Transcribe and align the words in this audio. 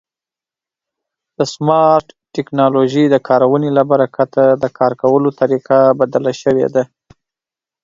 د 1.37 1.39
سمارټ 1.53 2.07
ټکنالوژۍ 2.35 3.05
د 3.09 3.15
کارونې 3.27 3.69
له 3.77 3.83
برکته 3.91 4.43
د 4.63 4.65
کار 4.77 4.93
کولو 5.01 5.29
طریقه 5.41 5.79
بدله 5.99 6.31
شوې 6.41 6.67
ده. 6.75 6.83